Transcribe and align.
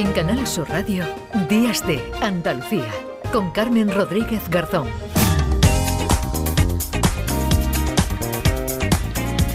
En 0.00 0.12
Canal 0.12 0.46
Sur 0.46 0.66
Radio, 0.70 1.04
Días 1.50 1.86
de 1.86 2.02
Andalucía, 2.22 2.90
con 3.34 3.50
Carmen 3.50 3.92
Rodríguez 3.92 4.48
Garzón. 4.48 4.88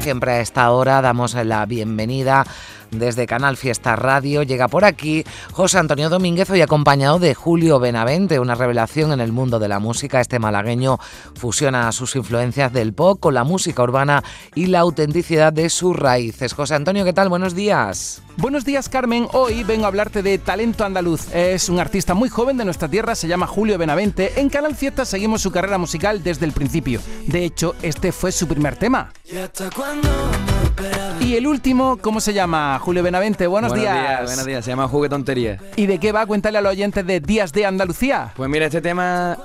Siempre 0.00 0.32
a 0.32 0.40
esta 0.40 0.70
hora 0.70 1.02
damos 1.02 1.34
la 1.34 1.66
bienvenida 1.66 2.46
desde 2.90 3.26
Canal 3.26 3.58
Fiesta 3.58 3.96
Radio. 3.96 4.42
Llega 4.42 4.68
por 4.68 4.86
aquí 4.86 5.24
José 5.52 5.76
Antonio 5.76 6.08
Domínguez, 6.08 6.48
hoy 6.48 6.62
acompañado 6.62 7.18
de 7.18 7.34
Julio 7.34 7.78
Benavente, 7.78 8.40
una 8.40 8.54
revelación 8.54 9.12
en 9.12 9.20
el 9.20 9.32
mundo 9.32 9.58
de 9.58 9.68
la 9.68 9.78
música. 9.78 10.22
Este 10.22 10.38
malagueño 10.38 10.96
fusiona 11.34 11.92
sus 11.92 12.16
influencias 12.16 12.72
del 12.72 12.94
pop 12.94 13.20
con 13.20 13.34
la 13.34 13.44
música 13.44 13.82
urbana 13.82 14.24
y 14.54 14.68
la 14.68 14.80
autenticidad 14.80 15.52
de 15.52 15.68
sus 15.68 15.94
raíces. 15.94 16.54
José 16.54 16.76
Antonio, 16.76 17.04
¿qué 17.04 17.12
tal? 17.12 17.28
Buenos 17.28 17.54
días. 17.54 18.22
Buenos 18.40 18.64
días 18.64 18.88
Carmen, 18.88 19.28
hoy 19.32 19.64
vengo 19.64 19.84
a 19.84 19.88
hablarte 19.88 20.22
de 20.22 20.38
talento 20.38 20.86
andaluz. 20.86 21.30
Es 21.34 21.68
un 21.68 21.78
artista 21.78 22.14
muy 22.14 22.30
joven 22.30 22.56
de 22.56 22.64
nuestra 22.64 22.88
tierra, 22.88 23.14
se 23.14 23.28
llama 23.28 23.46
Julio 23.46 23.76
Benavente. 23.76 24.40
En 24.40 24.48
Canal 24.48 24.74
Fiesta 24.74 25.04
seguimos 25.04 25.42
su 25.42 25.50
carrera 25.50 25.76
musical 25.76 26.22
desde 26.22 26.46
el 26.46 26.52
principio. 26.52 27.02
De 27.26 27.44
hecho, 27.44 27.74
este 27.82 28.12
fue 28.12 28.32
su 28.32 28.48
primer 28.48 28.76
tema. 28.76 29.12
Y 31.20 31.34
el 31.34 31.46
último, 31.46 31.98
¿cómo 31.98 32.18
se 32.18 32.32
llama? 32.32 32.78
Julio 32.78 33.02
Benavente, 33.02 33.46
buenos, 33.46 33.74
días. 33.74 34.24
Buenos 34.24 34.46
días, 34.46 34.64
se 34.64 34.70
llama 34.70 34.88
Jugué 34.88 35.10
Tontería. 35.10 35.58
¿Y 35.76 35.84
de 35.84 35.98
qué 35.98 36.10
va? 36.10 36.24
Cuéntale 36.24 36.56
a 36.56 36.62
los 36.62 36.72
oyentes 36.72 37.06
de 37.06 37.20
Días 37.20 37.52
de 37.52 37.66
Andalucía. 37.66 38.32
Pues 38.34 38.48
mira, 38.48 38.64
este 38.64 38.80
tema 38.80 39.36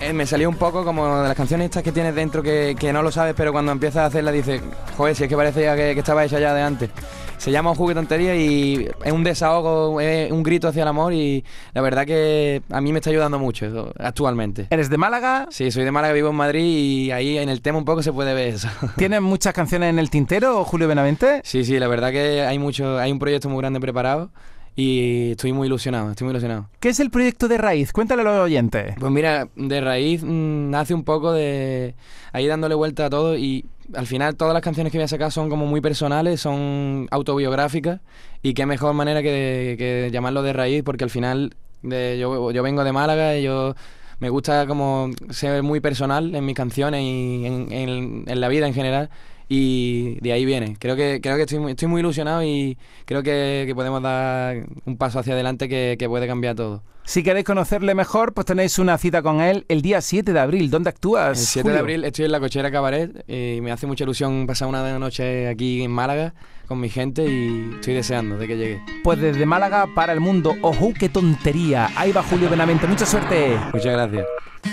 eh, 0.00 0.12
me 0.12 0.26
salió 0.26 0.48
un 0.48 0.56
poco 0.56 0.84
como 0.84 1.22
de 1.22 1.26
las 1.26 1.36
canciones 1.36 1.64
estas 1.64 1.82
que 1.82 1.90
tienes 1.90 2.14
dentro 2.14 2.40
que, 2.40 2.90
no 2.92 3.02
lo 3.02 3.10
sabes, 3.10 3.34
pero 3.36 3.50
cuando 3.50 3.72
empiezas 3.72 4.02
a 4.02 4.06
hacerla 4.06 4.30
dices, 4.30 4.62
joder, 4.96 5.16
si 5.16 5.24
es 5.24 5.28
que 5.28 5.36
parecía 5.36 5.74
que, 5.74 5.94
que 5.94 5.98
estaba 5.98 6.24
hecha 6.24 6.38
ya 6.38 6.54
de 6.54 6.62
antes. 6.62 6.90
Se 7.38 7.50
llama 7.50 7.74
Jugué 7.74 7.94
Tontería 7.94 8.34
y 8.36 8.88
es 9.04 9.12
un 9.12 9.22
desahogo, 9.24 10.00
es 10.00 10.30
un 10.30 10.42
grito 10.42 10.68
hacia 10.68 10.82
el 10.82 10.88
amor 10.88 11.12
y 11.12 11.44
la 11.72 11.82
verdad 11.82 12.06
que 12.06 12.62
a 12.70 12.80
mí 12.80 12.92
me 12.92 12.98
está 12.98 13.10
ayudando 13.10 13.38
mucho 13.38 13.92
actualmente. 13.98 14.66
¿Eres 14.70 14.88
de 14.88 14.96
Málaga? 14.96 15.46
Sí, 15.50 15.70
soy 15.70 15.84
de 15.84 15.90
Málaga, 15.90 16.14
vivo 16.14 16.30
en 16.30 16.36
Madrid 16.36 16.64
y 16.64 17.10
ahí 17.10 17.38
en 17.38 17.48
el 17.48 17.60
tema 17.60 17.78
un 17.78 17.84
poco 17.84 18.02
se 18.02 18.12
puede 18.12 18.34
ver 18.34 18.54
eso. 18.54 18.68
¿Tienes 18.96 19.20
muchas 19.20 19.52
canciones 19.52 19.90
en 19.90 19.98
el 19.98 20.10
tintero, 20.10 20.64
Julio 20.64 20.88
Benavente? 20.88 21.40
Sí, 21.44 21.64
sí, 21.64 21.78
la 21.78 21.88
verdad 21.88 22.12
que 22.12 22.42
hay 22.42 22.58
mucho, 22.58 22.98
hay 22.98 23.12
un 23.12 23.18
proyecto 23.18 23.48
muy 23.48 23.58
grande 23.58 23.80
preparado 23.80 24.30
y 24.76 25.32
estoy 25.32 25.52
muy 25.52 25.66
ilusionado, 25.68 26.10
estoy 26.10 26.24
muy 26.24 26.32
ilusionado. 26.32 26.68
¿Qué 26.80 26.88
es 26.88 26.98
el 26.98 27.10
proyecto 27.10 27.46
de 27.46 27.58
Raíz? 27.58 27.92
Cuéntale 27.92 28.22
a 28.22 28.24
los 28.24 28.36
oyentes. 28.38 28.94
Pues 28.98 29.12
mira, 29.12 29.48
de 29.54 29.80
Raíz 29.80 30.24
mm, 30.24 30.70
nace 30.70 30.94
un 30.94 31.04
poco 31.04 31.32
de 31.32 31.94
ahí 32.32 32.46
dándole 32.46 32.74
vuelta 32.74 33.06
a 33.06 33.10
todo 33.10 33.36
y 33.36 33.66
al 33.94 34.06
final 34.06 34.34
todas 34.34 34.52
las 34.52 34.62
canciones 34.62 34.90
que 34.90 34.98
voy 34.98 35.04
a 35.04 35.08
sacar 35.08 35.30
son 35.30 35.48
como 35.48 35.66
muy 35.66 35.80
personales, 35.80 36.40
son 36.40 37.06
autobiográficas 37.10 38.00
y 38.42 38.54
qué 38.54 38.66
mejor 38.66 38.94
manera 38.94 39.22
que, 39.22 40.10
llamarlo 40.12 40.42
de 40.42 40.52
Raíz 40.52 40.82
porque 40.82 41.04
al 41.04 41.10
final 41.10 41.54
de, 41.82 42.18
yo, 42.18 42.50
yo 42.50 42.62
vengo 42.62 42.82
de 42.82 42.92
Málaga 42.92 43.36
y 43.36 43.44
yo 43.44 43.74
me 44.18 44.28
gusta 44.28 44.66
como 44.66 45.10
ser 45.30 45.62
muy 45.62 45.80
personal 45.80 46.34
en 46.34 46.44
mis 46.44 46.54
canciones 46.56 47.02
y 47.02 47.46
en, 47.46 48.24
en 48.26 48.40
la 48.40 48.48
vida 48.48 48.66
en 48.66 48.74
general 48.74 49.10
y 49.48 50.18
de 50.20 50.32
ahí 50.32 50.44
viene. 50.44 50.76
Creo 50.78 50.96
que, 50.96 51.20
creo 51.22 51.36
que 51.36 51.42
estoy, 51.42 51.58
muy, 51.58 51.72
estoy 51.72 51.88
muy 51.88 52.00
ilusionado 52.00 52.42
y 52.42 52.78
creo 53.04 53.22
que, 53.22 53.70
podemos 53.74 54.02
dar 54.02 54.66
un 54.84 54.96
paso 54.96 55.18
hacia 55.18 55.34
adelante 55.34 55.68
que, 55.68 55.96
que, 55.98 56.08
puede 56.08 56.26
cambiar 56.26 56.54
todo. 56.54 56.82
Si 57.04 57.22
queréis 57.22 57.44
conocerle 57.44 57.94
mejor, 57.94 58.32
pues 58.32 58.46
tenéis 58.46 58.78
una 58.78 58.96
cita 58.96 59.20
con 59.20 59.42
él 59.42 59.66
el 59.68 59.82
día 59.82 60.00
7 60.00 60.32
de 60.32 60.40
abril. 60.40 60.70
¿Dónde 60.70 60.88
actúas? 60.88 61.38
El 61.38 61.46
7 61.46 61.70
de 61.70 61.78
abril 61.78 62.04
estoy 62.04 62.24
en 62.24 62.32
la 62.32 62.40
Cochera 62.40 62.70
Cabaret 62.70 63.24
y 63.28 63.60
me 63.60 63.72
hace 63.72 63.86
mucha 63.86 64.04
ilusión 64.04 64.46
pasar 64.46 64.68
una 64.68 64.98
noche 64.98 65.48
aquí 65.48 65.82
en 65.82 65.90
Málaga 65.90 66.32
con 66.66 66.80
mi 66.80 66.88
gente 66.88 67.26
y 67.26 67.74
estoy 67.74 67.94
deseando 67.94 68.38
de 68.38 68.46
que 68.46 68.56
llegue. 68.56 68.82
Pues 69.02 69.20
desde 69.20 69.44
Málaga 69.44 69.86
para 69.94 70.14
el 70.14 70.20
mundo, 70.20 70.54
¡ojo, 70.62 70.92
qué 70.98 71.10
tontería! 71.10 71.90
Ahí 71.96 72.12
va 72.12 72.22
Julio 72.22 72.48
Benavente, 72.48 72.86
mucha 72.86 73.04
suerte. 73.04 73.58
Muchas 73.72 73.92
gracias. 73.92 74.26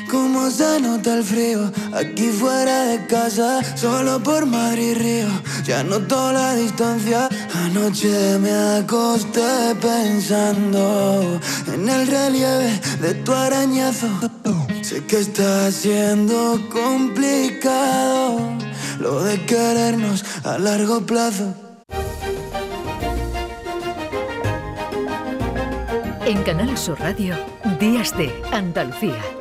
Cómo 0.10 0.52
se 0.52 0.80
nota 0.82 1.14
el 1.14 1.24
frío 1.24 1.72
aquí 1.94 2.30
fuera 2.30 2.84
de 2.84 3.06
casa, 3.06 3.62
solo 3.78 4.22
por 4.22 4.46
Madrid 4.46 4.98
Río. 4.98 5.28
Ya 5.64 5.84
noto 5.84 6.34
la 6.34 6.54
distancia. 6.56 7.30
Anoche 7.54 8.38
me 8.40 8.52
acosté 8.52 9.76
pensando 9.82 11.40
en 11.74 11.88
el 11.88 12.08
relieve 12.08 12.80
de 13.00 13.14
tu 13.24 13.32
arañazo. 13.32 14.10
Sé 14.82 15.06
que 15.06 15.20
está 15.20 15.72
siendo 15.72 16.60
complicado 16.70 18.40
lo 19.00 19.24
de 19.24 19.46
querernos 19.46 20.26
a 20.44 20.58
largo 20.58 21.02
plazo. 21.06 21.54
En 26.26 26.44
Canal 26.44 26.78
Sur 26.78 27.00
Radio, 27.00 27.36
Días 27.80 28.16
de 28.18 28.32
Andalucía 28.52 29.41